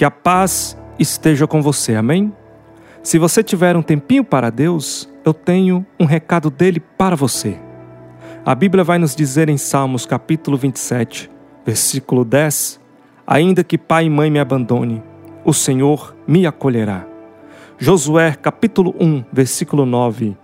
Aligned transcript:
Que 0.00 0.04
a 0.06 0.10
paz 0.10 0.78
esteja 0.98 1.46
com 1.46 1.60
você, 1.60 1.94
amém? 1.94 2.32
Se 3.02 3.18
você 3.18 3.42
tiver 3.42 3.76
um 3.76 3.82
tempinho 3.82 4.24
para 4.24 4.48
Deus, 4.48 5.06
eu 5.26 5.34
tenho 5.34 5.84
um 6.00 6.06
recado 6.06 6.48
dele 6.48 6.80
para 6.80 7.14
você. 7.14 7.58
A 8.42 8.54
Bíblia 8.54 8.82
vai 8.82 8.98
nos 8.98 9.14
dizer 9.14 9.50
em 9.50 9.58
Salmos 9.58 10.06
capítulo 10.06 10.56
27, 10.56 11.30
versículo 11.66 12.24
10: 12.24 12.80
Ainda 13.26 13.62
que 13.62 13.76
pai 13.76 14.06
e 14.06 14.08
mãe 14.08 14.30
me 14.30 14.38
abandone, 14.38 15.02
o 15.44 15.52
Senhor 15.52 16.16
me 16.26 16.46
acolherá. 16.46 17.06
Josué 17.76 18.32
capítulo 18.32 18.94
1, 18.98 19.24
versículo 19.30 19.84
9: 19.84 20.34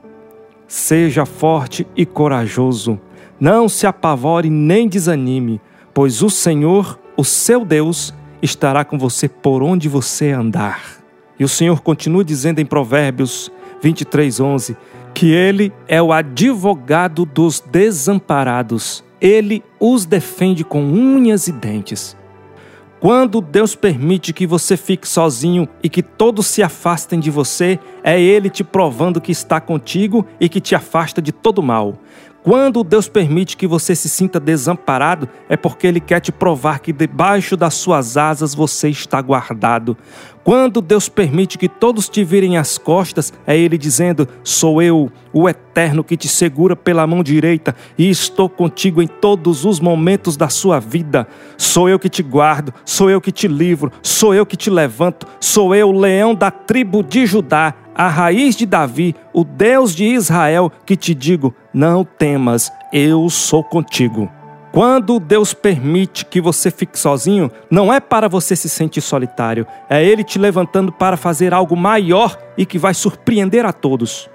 Seja 0.68 1.24
forte 1.24 1.86
e 1.96 2.04
corajoso, 2.04 3.00
não 3.40 3.70
se 3.70 3.86
apavore 3.86 4.50
nem 4.50 4.86
desanime, 4.86 5.62
pois 5.94 6.22
o 6.22 6.28
Senhor, 6.28 7.00
o 7.16 7.24
seu 7.24 7.64
Deus, 7.64 8.12
estará 8.42 8.84
com 8.84 8.98
você 8.98 9.28
por 9.28 9.62
onde 9.62 9.88
você 9.88 10.30
andar. 10.30 10.98
E 11.38 11.44
o 11.44 11.48
Senhor 11.48 11.80
continua 11.80 12.24
dizendo 12.24 12.60
em 12.60 12.66
Provérbios 12.66 13.50
23, 13.82 14.40
11, 14.40 14.76
que 15.14 15.32
Ele 15.32 15.72
é 15.86 16.00
o 16.00 16.12
advogado 16.12 17.24
dos 17.24 17.60
desamparados, 17.60 19.04
Ele 19.20 19.62
os 19.80 20.04
defende 20.04 20.64
com 20.64 20.82
unhas 20.82 21.48
e 21.48 21.52
dentes. 21.52 22.16
Quando 22.98 23.42
Deus 23.42 23.74
permite 23.74 24.32
que 24.32 24.46
você 24.46 24.76
fique 24.76 25.06
sozinho 25.06 25.68
e 25.82 25.88
que 25.88 26.02
todos 26.02 26.46
se 26.46 26.62
afastem 26.62 27.20
de 27.20 27.30
você, 27.30 27.78
é 28.02 28.20
Ele 28.20 28.48
te 28.48 28.64
provando 28.64 29.20
que 29.20 29.30
está 29.30 29.60
contigo 29.60 30.26
e 30.40 30.48
que 30.48 30.60
te 30.60 30.74
afasta 30.74 31.20
de 31.20 31.30
todo 31.30 31.62
mal. 31.62 31.98
Quando 32.46 32.84
Deus 32.84 33.08
permite 33.08 33.56
que 33.56 33.66
você 33.66 33.92
se 33.96 34.08
sinta 34.08 34.38
desamparado, 34.38 35.28
é 35.48 35.56
porque 35.56 35.84
Ele 35.84 35.98
quer 35.98 36.20
te 36.20 36.30
provar 36.30 36.78
que 36.78 36.92
debaixo 36.92 37.56
das 37.56 37.74
suas 37.74 38.16
asas 38.16 38.54
você 38.54 38.88
está 38.88 39.20
guardado. 39.20 39.96
Quando 40.44 40.80
Deus 40.80 41.08
permite 41.08 41.58
que 41.58 41.68
todos 41.68 42.08
te 42.08 42.22
virem 42.22 42.56
as 42.56 42.78
costas, 42.78 43.32
é 43.44 43.58
Ele 43.58 43.76
dizendo: 43.76 44.28
Sou 44.44 44.80
eu, 44.80 45.10
o 45.32 45.48
Eterno, 45.48 46.04
que 46.04 46.16
te 46.16 46.28
segura 46.28 46.76
pela 46.76 47.04
mão 47.04 47.20
direita 47.20 47.74
e 47.98 48.08
estou 48.08 48.48
contigo 48.48 49.02
em 49.02 49.08
todos 49.08 49.64
os 49.64 49.80
momentos 49.80 50.36
da 50.36 50.48
sua 50.48 50.78
vida. 50.78 51.26
Sou 51.58 51.88
eu 51.88 51.98
que 51.98 52.08
te 52.08 52.22
guardo, 52.22 52.72
sou 52.84 53.10
eu 53.10 53.20
que 53.20 53.32
te 53.32 53.48
livro, 53.48 53.90
sou 54.00 54.32
eu 54.32 54.46
que 54.46 54.56
te 54.56 54.70
levanto, 54.70 55.26
sou 55.40 55.74
eu, 55.74 55.90
leão 55.90 56.32
da 56.32 56.52
tribo 56.52 57.02
de 57.02 57.26
Judá 57.26 57.74
a 57.96 58.08
raiz 58.08 58.54
de 58.54 58.66
Davi, 58.66 59.16
o 59.32 59.42
Deus 59.42 59.94
de 59.94 60.04
Israel, 60.04 60.70
que 60.84 60.94
te 60.94 61.14
digo: 61.14 61.54
não 61.72 62.04
temas, 62.04 62.70
eu 62.92 63.30
sou 63.30 63.64
contigo. 63.64 64.30
Quando 64.70 65.18
Deus 65.18 65.54
permite 65.54 66.26
que 66.26 66.38
você 66.38 66.70
fique 66.70 66.98
sozinho, 66.98 67.50
não 67.70 67.90
é 67.90 67.98
para 67.98 68.28
você 68.28 68.54
se 68.54 68.68
sentir 68.68 69.00
solitário, 69.00 69.66
é 69.88 70.04
Ele 70.04 70.22
te 70.22 70.38
levantando 70.38 70.92
para 70.92 71.16
fazer 71.16 71.54
algo 71.54 71.74
maior 71.74 72.38
e 72.58 72.66
que 72.66 72.78
vai 72.78 72.92
surpreender 72.92 73.64
a 73.64 73.72
todos. 73.72 74.28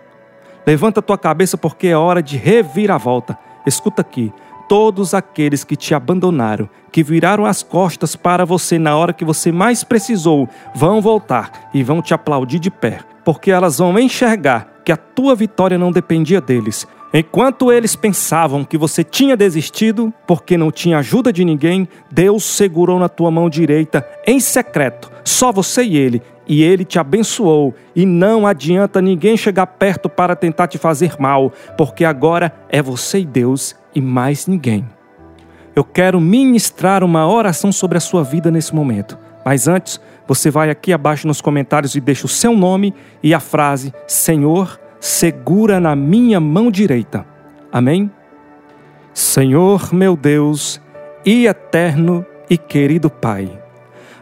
Levanta 0.66 1.02
tua 1.02 1.18
cabeça 1.18 1.58
porque 1.58 1.88
é 1.88 1.96
hora 1.96 2.24
de 2.24 2.38
reviravolta. 2.38 3.38
Escuta 3.68 4.02
aqui, 4.02 4.34
todos 4.68 5.14
aqueles 5.14 5.64
que 5.64 5.76
te 5.76 5.94
abandonaram, 5.94 6.68
que 6.92 7.04
viraram 7.04 7.46
as 7.46 7.62
costas 7.62 8.16
para 8.16 8.44
você 8.44 8.80
na 8.80 8.98
hora 8.98 9.14
que 9.14 9.24
você 9.26 9.52
mais 9.52 9.84
precisou, 9.84 10.50
vão 10.74 11.02
voltar 11.02 11.70
e 11.72 11.84
vão 11.84 12.02
te 12.02 12.16
aplaudir 12.16 12.58
de 12.58 12.72
pé 12.72 13.11
porque 13.24 13.52
elas 13.52 13.78
vão 13.78 13.98
enxergar 14.00 14.82
que 14.84 14.92
a 14.92 14.98
tua 14.98 15.36
vitória 15.36 15.78
não 15.78 15.92
dependia 15.92 16.42
deles. 16.42 16.88
Enquanto 17.14 17.72
eles 17.72 17.96
pensavam 17.96 18.64
que 18.64 18.78
você 18.78 19.04
tinha 19.04 19.36
desistido 19.36 20.14
porque 20.26 20.58
não 20.58 20.72
tinha 20.72 21.00
ajuda 21.00 21.34
de 21.34 21.44
ninguém, 21.44 21.88
Deus 22.10 22.44
segurou 22.46 22.98
na 22.98 23.10
tua 23.10 23.30
mão 23.30 23.50
direita 23.50 24.08
em 24.26 24.40
secreto, 24.40 25.12
só 25.24 25.52
você 25.52 25.84
e 25.84 25.98
ele, 25.98 26.22
e 26.48 26.64
ele 26.64 26.86
te 26.86 26.98
abençoou. 26.98 27.76
E 27.94 28.06
não 28.06 28.48
adianta 28.48 29.02
ninguém 29.02 29.36
chegar 29.36 29.68
perto 29.68 30.08
para 30.08 30.38
tentar 30.38 30.68
te 30.68 30.78
fazer 30.78 31.16
mal, 31.20 31.52
porque 31.78 32.06
agora 32.06 32.54
é 32.70 32.82
você 32.82 33.20
e 33.20 33.26
Deus 33.26 33.76
e 33.94 34.00
mais 34.00 34.48
ninguém. 34.48 34.88
Eu 35.76 35.84
quero 35.84 36.20
ministrar 36.20 37.04
uma 37.04 37.28
oração 37.28 37.72
sobre 37.72 37.98
a 37.98 38.02
sua 38.02 38.24
vida 38.24 38.50
nesse 38.50 38.74
momento, 38.74 39.18
mas 39.46 39.68
antes 39.68 40.00
você 40.28 40.50
vai 40.50 40.70
aqui 40.70 40.94
abaixo 40.94 41.28
nos 41.28 41.42
comentários 41.42 41.96
e 41.96 42.02
deixa 42.02 42.26
o 42.26 42.30
seu 42.30 42.56
nome 42.56 42.94
e 43.22 43.34
a 43.34 43.40
frase: 43.40 43.94
Senhor, 44.08 44.80
segura 45.00 45.80
na 45.80 45.96
minha 45.96 46.40
mão 46.40 46.72
direita. 46.72 47.26
Amém? 47.72 48.12
Senhor 49.14 49.94
meu 49.94 50.16
Deus 50.16 50.82
e 51.26 51.46
eterno 51.46 52.26
e 52.50 52.58
querido 52.58 53.10
Pai, 53.10 53.62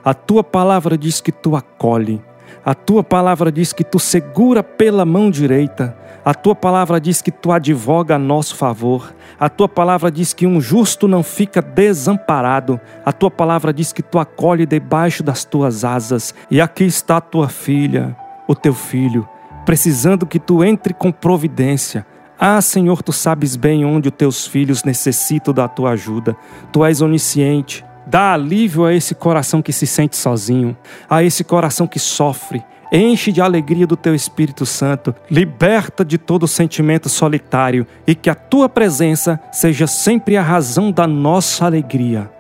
a 0.04 0.14
tua 0.14 0.44
palavra 0.44 0.98
diz 0.98 1.22
que 1.22 1.32
tu 1.32 1.56
acolhe, 1.56 2.22
a 2.66 2.74
tua 2.74 3.04
palavra 3.04 3.52
diz 3.52 3.74
que 3.74 3.84
tu 3.84 4.00
segura 4.00 4.64
pela 4.64 5.06
mão 5.06 5.32
direita 5.32 5.96
a 6.24 6.34
tua 6.34 6.54
palavra 6.54 7.00
diz 7.00 7.22
que 7.22 7.32
tu 7.32 7.52
advoga 7.52 8.16
a 8.16 8.20
nosso 8.20 8.56
favor. 8.56 9.14
A 9.40 9.50
tua 9.50 9.70
palavra 9.70 10.12
diz 10.12 10.34
que 10.34 10.46
um 10.46 10.60
justo 10.60 11.08
não 11.08 11.24
fica 11.24 11.62
desamparado. 11.62 12.80
A 13.06 13.12
tua 13.14 13.32
palavra 13.32 13.74
diz 13.74 13.94
que 13.94 14.04
tu 14.04 14.20
acolhe 14.20 14.66
debaixo 14.66 15.24
das 15.24 15.46
tuas 15.46 15.84
asas. 15.84 16.36
E 16.52 16.60
aqui 16.60 16.84
está 16.84 17.22
tua 17.22 17.48
filha, 17.48 18.16
o 18.48 18.54
teu 18.54 18.74
filho, 18.74 19.28
precisando 19.66 20.26
que 20.26 20.40
tu 20.40 20.64
entre 20.64 20.94
com 20.94 21.12
providência. 21.12 22.06
Ah, 22.38 22.62
Senhor, 22.62 23.02
tu 23.02 23.12
sabes 23.12 23.56
bem 23.56 23.86
onde 23.86 24.10
os 24.10 24.16
teus 24.16 24.46
filhos 24.46 24.84
necessitam 24.84 25.54
da 25.54 25.68
tua 25.68 25.92
ajuda. 25.92 26.36
Tu 26.72 26.84
és 26.86 27.02
onisciente. 27.02 27.86
Dá 28.10 28.34
alívio 28.34 28.86
a 28.86 28.94
esse 28.94 29.14
coração 29.14 29.62
que 29.62 29.72
se 29.72 29.86
sente 29.86 30.18
sozinho, 30.18 30.76
a 31.10 31.24
esse 31.24 31.44
coração 31.44 31.88
que 31.88 32.00
sofre, 32.00 32.64
Enche 32.92 33.32
de 33.32 33.40
alegria 33.40 33.86
do 33.86 33.96
teu 33.96 34.16
Espírito 34.16 34.66
Santo, 34.66 35.14
liberta 35.30 36.04
de 36.04 36.18
todo 36.18 36.48
sentimento 36.48 37.08
solitário 37.08 37.86
e 38.08 38.16
que 38.16 38.32
a 38.32 38.36
tua 38.36 38.68
presença 38.68 39.40
seja 39.52 39.86
sempre 39.86 40.36
a 40.36 40.42
razão 40.42 40.92
da 40.92 41.06
nossa 41.06 41.68
alegria. 41.68 42.32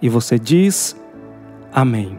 E 0.00 0.08
você 0.08 0.38
diz: 0.38 0.96
Amém. 1.70 2.18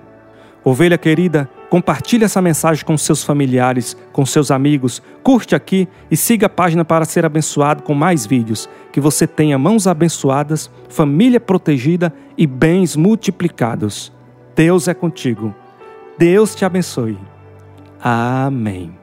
Ovelha 0.64 0.96
querida, 0.96 1.50
compartilhe 1.72 2.26
essa 2.26 2.42
mensagem 2.42 2.84
com 2.84 2.98
seus 2.98 3.24
familiares, 3.24 3.96
com 4.12 4.26
seus 4.26 4.52
amigos, 4.52 5.02
curte 5.24 5.56
aqui 5.56 5.88
e 6.12 6.18
siga 6.18 6.48
a 6.48 6.50
página 6.50 6.84
para 6.84 7.06
ser 7.06 7.26
abençoado 7.26 7.82
com 7.82 7.94
mais 7.94 8.26
vídeos. 8.26 8.68
Que 8.92 9.00
você 9.00 9.26
tenha 9.26 9.58
mãos 9.58 9.88
abençoadas, 9.88 10.70
família 10.90 11.40
protegida 11.40 12.14
e 12.38 12.46
bens 12.46 12.98
multiplicados. 12.98 14.12
Deus 14.54 14.90
é 14.90 14.94
contigo. 14.94 15.56
Deus 16.18 16.54
te 16.54 16.66
abençoe. 16.66 17.18
Amém. 18.04 19.01